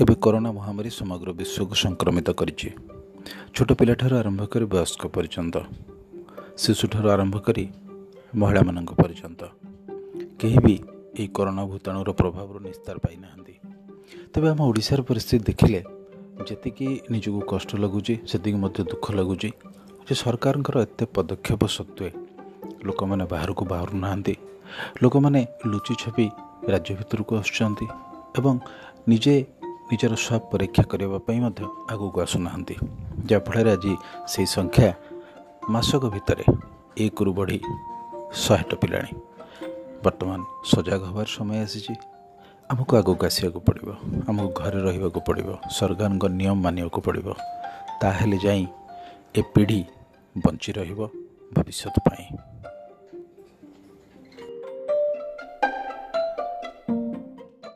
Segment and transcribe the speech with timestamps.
[0.00, 2.68] ଏବେ କରୋନା ମହାମାରୀ ସମଗ୍ର ବିଶ୍ୱକୁ ସଂକ୍ରମିତ କରିଛି।
[3.54, 5.54] ଛୋଟ ପିଲାଠାରୁ ଆରମ୍ଭ କରି ବୟସ୍କ ପର୍ଯ୍ୟନ୍ତ
[6.62, 7.64] ଶିଶୁଠାରୁ ଆରମ୍ଭ କରି
[8.40, 9.40] ମହିଳାମାନଙ୍କ ପର୍ଯ୍ୟନ୍ତ।
[10.40, 10.74] କେହି ବି
[11.18, 13.54] ଏହି କରୋନା ଭୂତାଣୁର ପ୍ରଭାବରୁ ନିସ୍ତାର ପାଇନାହାନ୍ତି।
[14.32, 15.80] ତେବେ ଆମ ଓଡ଼ିଶାର ପରିସ୍ଥିତି ଦେଖିଲେ
[16.48, 19.50] ଯେତିକି ନିଜକୁ କଷ୍ଟ ଲାଗୁଛି ସେତିକି ମଧ୍ୟ ଦୁଃଖ ଲାଗୁଛି
[20.06, 22.10] ଯେ ସରକାରଙ୍କର ଏତେ ପଦକ୍ଷେପ ସତ୍ତ୍ୱେ
[22.86, 24.34] ଲୋକମାନେ ବାହାରକୁ ବାହାରୁନାହାନ୍ତି।
[25.02, 26.26] ଲୋକମାନେ ଲୁଚି ଛପି
[26.72, 27.86] ରାଜ୍ୟ ଭିତରକୁ ଆସୁଛନ୍ତି
[28.38, 28.54] ଏବଂ
[29.10, 29.34] ନିଜେ
[29.90, 32.74] ନିଜର ସ୍ୱାବ ପରୀକ୍ଷା କରିବା ପାଇଁ ମଧ୍ୟ ଆଗକୁ ଆସୁନାହାନ୍ତି।
[33.26, 34.92] ଯାହାଫଳରେ ଆଜି ସେହି ସଂଖ୍ୟା
[35.70, 36.44] ମାସକ ଭିତରେ
[36.98, 37.60] ଏକରୁ ବଢ଼ି
[38.32, 39.12] ଶହେ ଟପିଲାଣି।
[40.04, 41.94] ବର୍ତ୍ତମାନ ସଜାଗ ହେବାର ସମୟ ଆସିଛି।
[42.70, 43.88] ଆମକୁ ଆଗକୁ ଆସିବାକୁ ପଡ଼ିବ।
[44.28, 47.28] ଆମକୁ ଘରେ ରହିବାକୁ ପଡ଼ିବ। ସରକାରଙ୍କ ନିୟମ ମାନିବାକୁ ପଡ଼ିବ।
[48.00, 48.66] ତାହେଲେ ଯାଇ
[49.34, 49.84] ଏ ପିଢ଼ି
[50.38, 51.00] ବଞ୍ଚି ରହିବ
[51.54, 52.24] ଭବିଷ୍ୟତ ପାଇଁ।